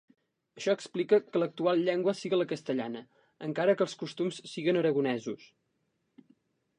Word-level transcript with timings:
Això 0.59 0.73
explica 0.77 1.17
que 1.33 1.41
l'actual 1.41 1.83
llengua 1.89 2.15
siga 2.21 2.39
la 2.41 2.47
castellana, 2.53 3.03
encara 3.49 3.75
que 3.81 3.87
els 3.87 3.95
costums 4.05 4.39
siguen 4.53 4.81
aragonesos. 4.81 5.45